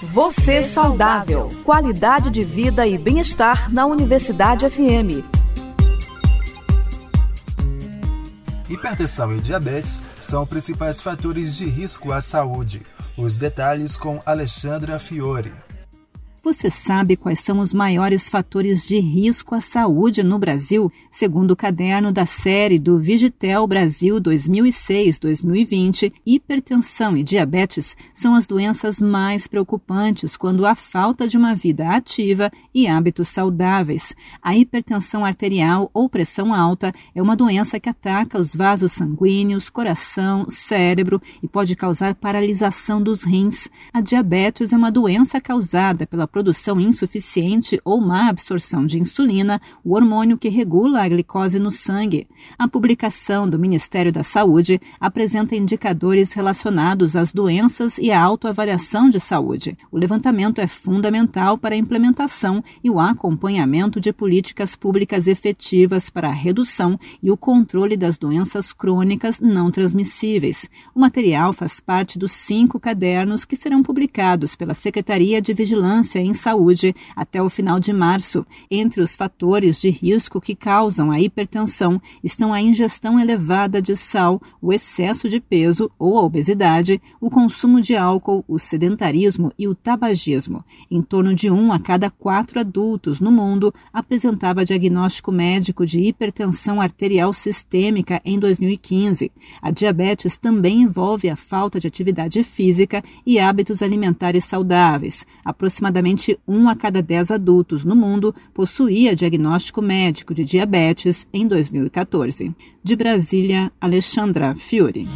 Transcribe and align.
Você 0.00 0.62
saudável. 0.62 1.50
Qualidade 1.64 2.30
de 2.30 2.44
vida 2.44 2.86
e 2.86 2.96
bem-estar 2.96 3.68
na 3.68 3.84
Universidade 3.84 4.64
FM. 4.70 5.26
Hipertensão 8.68 9.34
e 9.34 9.40
diabetes 9.40 10.00
são 10.16 10.46
principais 10.46 11.00
fatores 11.00 11.56
de 11.56 11.66
risco 11.66 12.12
à 12.12 12.20
saúde. 12.20 12.82
Os 13.16 13.36
detalhes 13.36 13.96
com 13.96 14.22
Alexandra 14.24 15.00
Fiore. 15.00 15.52
Você 16.48 16.70
sabe 16.70 17.14
quais 17.14 17.40
são 17.40 17.58
os 17.58 17.74
maiores 17.74 18.30
fatores 18.30 18.86
de 18.86 18.98
risco 18.98 19.54
à 19.54 19.60
saúde 19.60 20.22
no 20.22 20.38
Brasil, 20.38 20.90
segundo 21.10 21.50
o 21.50 21.56
caderno 21.56 22.10
da 22.10 22.24
série 22.24 22.78
do 22.78 22.98
Vigitel 22.98 23.66
Brasil 23.66 24.18
2006-2020? 24.18 26.10
Hipertensão 26.24 27.14
e 27.18 27.22
diabetes 27.22 27.94
são 28.14 28.34
as 28.34 28.46
doenças 28.46 28.98
mais 28.98 29.46
preocupantes 29.46 30.38
quando 30.38 30.64
há 30.64 30.74
falta 30.74 31.28
de 31.28 31.36
uma 31.36 31.54
vida 31.54 31.90
ativa 31.90 32.50
e 32.74 32.88
hábitos 32.88 33.28
saudáveis. 33.28 34.16
A 34.40 34.56
hipertensão 34.56 35.26
arterial 35.26 35.90
ou 35.92 36.08
pressão 36.08 36.54
alta 36.54 36.94
é 37.14 37.20
uma 37.20 37.36
doença 37.36 37.78
que 37.78 37.90
ataca 37.90 38.40
os 38.40 38.54
vasos 38.54 38.92
sanguíneos, 38.92 39.68
coração, 39.68 40.46
cérebro 40.48 41.20
e 41.42 41.46
pode 41.46 41.76
causar 41.76 42.14
paralisação 42.14 43.02
dos 43.02 43.22
rins. 43.22 43.68
A 43.92 44.00
diabetes 44.00 44.72
é 44.72 44.76
uma 44.78 44.90
doença 44.90 45.38
causada 45.42 46.06
pela 46.06 46.26
produção 46.38 46.80
insuficiente 46.80 47.80
ou 47.84 48.00
má 48.00 48.28
absorção 48.28 48.86
de 48.86 48.96
insulina, 48.96 49.60
o 49.82 49.96
hormônio 49.96 50.38
que 50.38 50.48
regula 50.48 51.02
a 51.02 51.08
glicose 51.08 51.58
no 51.58 51.72
sangue. 51.72 52.28
A 52.56 52.68
publicação 52.68 53.48
do 53.48 53.58
Ministério 53.58 54.12
da 54.12 54.22
Saúde 54.22 54.80
apresenta 55.00 55.56
indicadores 55.56 56.32
relacionados 56.32 57.16
às 57.16 57.32
doenças 57.32 57.98
e 57.98 58.12
à 58.12 58.22
autoavaliação 58.22 59.10
de 59.10 59.18
saúde. 59.18 59.76
O 59.90 59.98
levantamento 59.98 60.60
é 60.60 60.68
fundamental 60.68 61.58
para 61.58 61.74
a 61.74 61.78
implementação 61.78 62.62
e 62.84 62.88
o 62.88 63.00
acompanhamento 63.00 63.98
de 63.98 64.12
políticas 64.12 64.76
públicas 64.76 65.26
efetivas 65.26 66.08
para 66.08 66.28
a 66.28 66.32
redução 66.32 66.96
e 67.20 67.32
o 67.32 67.36
controle 67.36 67.96
das 67.96 68.16
doenças 68.16 68.72
crônicas 68.72 69.40
não 69.40 69.72
transmissíveis. 69.72 70.70
O 70.94 71.00
material 71.00 71.52
faz 71.52 71.80
parte 71.80 72.16
dos 72.16 72.30
cinco 72.30 72.78
cadernos 72.78 73.44
que 73.44 73.56
serão 73.56 73.82
publicados 73.82 74.54
pela 74.54 74.72
Secretaria 74.72 75.42
de 75.42 75.52
Vigilância 75.52 76.27
em 76.28 76.34
saúde 76.34 76.94
até 77.16 77.42
o 77.42 77.50
final 77.50 77.80
de 77.80 77.92
março. 77.92 78.46
Entre 78.70 79.00
os 79.00 79.16
fatores 79.16 79.80
de 79.80 79.90
risco 79.90 80.40
que 80.40 80.54
causam 80.54 81.10
a 81.10 81.20
hipertensão 81.20 82.00
estão 82.22 82.52
a 82.52 82.60
ingestão 82.60 83.18
elevada 83.18 83.80
de 83.80 83.96
sal, 83.96 84.40
o 84.60 84.72
excesso 84.72 85.28
de 85.28 85.40
peso 85.40 85.90
ou 85.98 86.18
a 86.18 86.22
obesidade, 86.22 87.00
o 87.20 87.30
consumo 87.30 87.80
de 87.80 87.96
álcool, 87.96 88.44
o 88.46 88.58
sedentarismo 88.58 89.52
e 89.58 89.66
o 89.66 89.74
tabagismo. 89.74 90.64
Em 90.90 91.02
torno 91.02 91.34
de 91.34 91.50
um 91.50 91.72
a 91.72 91.78
cada 91.78 92.10
quatro 92.10 92.60
adultos 92.60 93.20
no 93.20 93.32
mundo 93.32 93.72
apresentava 93.92 94.64
diagnóstico 94.64 95.32
médico 95.32 95.86
de 95.86 96.00
hipertensão 96.00 96.80
arterial 96.80 97.32
sistêmica 97.32 98.20
em 98.24 98.38
2015. 98.38 99.32
A 99.62 99.70
diabetes 99.70 100.36
também 100.36 100.82
envolve 100.82 101.28
a 101.28 101.36
falta 101.36 101.80
de 101.80 101.86
atividade 101.86 102.42
física 102.42 103.02
e 103.26 103.38
hábitos 103.38 103.82
alimentares 103.82 104.44
saudáveis. 104.44 105.26
Aproximadamente 105.44 106.17
somente 106.18 106.38
um 106.46 106.68
a 106.68 106.74
cada 106.74 107.00
dez 107.00 107.30
adultos 107.30 107.84
no 107.84 107.94
mundo 107.94 108.34
possuía 108.52 109.14
diagnóstico 109.14 109.80
médico 109.80 110.34
de 110.34 110.44
diabetes 110.44 111.26
em 111.32 111.46
2014. 111.46 112.54
De 112.82 112.96
Brasília, 112.96 113.70
Alexandra 113.80 114.54
Fiore. 114.56 115.08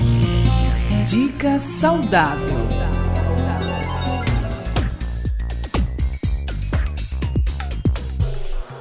Dica 1.07 1.59
saudável. 1.59 2.63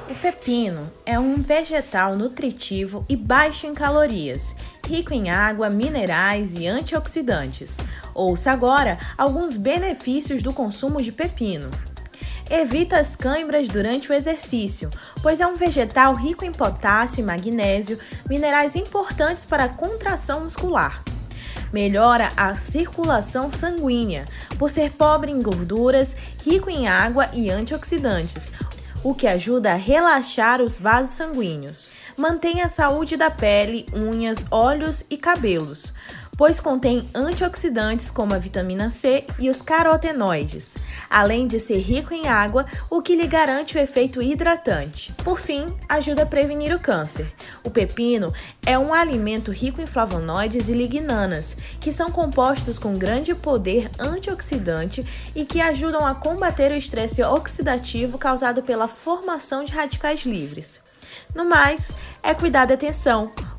O 0.08 0.14
pepino 0.22 0.88
é 1.04 1.18
um 1.18 1.36
vegetal 1.36 2.16
nutritivo 2.16 3.04
e 3.08 3.16
baixo 3.16 3.66
em 3.66 3.74
calorias 3.74 4.54
rico 4.88 5.14
em 5.14 5.30
água, 5.30 5.70
minerais 5.70 6.58
e 6.58 6.66
antioxidantes. 6.66 7.78
Ouça 8.14 8.50
agora 8.50 8.98
alguns 9.16 9.56
benefícios 9.56 10.42
do 10.42 10.52
consumo 10.52 11.00
de 11.00 11.12
pepino. 11.12 11.70
Evita 12.54 12.98
as 12.98 13.16
câimbras 13.16 13.70
durante 13.70 14.10
o 14.10 14.14
exercício, 14.14 14.90
pois 15.22 15.40
é 15.40 15.46
um 15.46 15.56
vegetal 15.56 16.12
rico 16.14 16.44
em 16.44 16.52
potássio 16.52 17.22
e 17.22 17.24
magnésio, 17.24 17.98
minerais 18.28 18.76
importantes 18.76 19.46
para 19.46 19.64
a 19.64 19.68
contração 19.70 20.44
muscular. 20.44 21.02
Melhora 21.72 22.28
a 22.36 22.54
circulação 22.54 23.48
sanguínea, 23.48 24.26
por 24.58 24.68
ser 24.70 24.92
pobre 24.92 25.32
em 25.32 25.40
gorduras, 25.40 26.14
rico 26.44 26.68
em 26.68 26.86
água 26.86 27.26
e 27.32 27.48
antioxidantes, 27.48 28.52
o 29.02 29.14
que 29.14 29.26
ajuda 29.26 29.72
a 29.72 29.76
relaxar 29.76 30.60
os 30.60 30.78
vasos 30.78 31.14
sanguíneos. 31.14 31.90
Mantém 32.18 32.60
a 32.60 32.68
saúde 32.68 33.16
da 33.16 33.30
pele, 33.30 33.86
unhas, 33.94 34.44
olhos 34.50 35.06
e 35.08 35.16
cabelos 35.16 35.94
pois 36.36 36.60
contém 36.60 37.08
antioxidantes 37.14 38.10
como 38.10 38.34
a 38.34 38.38
vitamina 38.38 38.90
C 38.90 39.26
e 39.38 39.50
os 39.50 39.60
carotenoides, 39.60 40.76
além 41.08 41.46
de 41.46 41.60
ser 41.60 41.78
rico 41.78 42.14
em 42.14 42.26
água, 42.26 42.66
o 42.90 43.02
que 43.02 43.14
lhe 43.14 43.26
garante 43.26 43.76
o 43.76 43.80
efeito 43.80 44.22
hidratante. 44.22 45.12
Por 45.24 45.38
fim, 45.38 45.66
ajuda 45.88 46.22
a 46.22 46.26
prevenir 46.26 46.74
o 46.74 46.80
câncer. 46.80 47.32
O 47.62 47.70
pepino 47.70 48.32
é 48.64 48.78
um 48.78 48.92
alimento 48.92 49.50
rico 49.50 49.80
em 49.80 49.86
flavonoides 49.86 50.68
e 50.68 50.72
lignanas, 50.72 51.56
que 51.80 51.92
são 51.92 52.10
compostos 52.10 52.78
com 52.78 52.96
grande 52.96 53.34
poder 53.34 53.90
antioxidante 53.98 55.04
e 55.34 55.44
que 55.44 55.60
ajudam 55.60 56.06
a 56.06 56.14
combater 56.14 56.72
o 56.72 56.76
estresse 56.76 57.22
oxidativo 57.22 58.18
causado 58.18 58.62
pela 58.62 58.88
formação 58.88 59.64
de 59.64 59.72
radicais 59.72 60.22
livres. 60.22 60.80
No 61.34 61.44
mais, 61.44 61.90
é 62.22 62.34
cuidar 62.34 62.66
da 62.66 62.74
atenção. 62.74 63.30